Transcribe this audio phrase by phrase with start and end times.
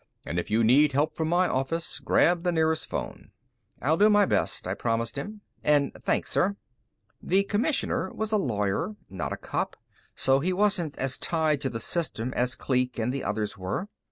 [0.25, 3.29] And if you need help from my office, grab the nearest phone."
[3.83, 5.41] "I'll do my best," I promised him.
[5.63, 6.55] "And thanks, sir."
[7.21, 9.75] The Commissioner was a lawyer, not a cop,
[10.15, 13.89] so he wasn't as tied to the system as Kleek and the others were.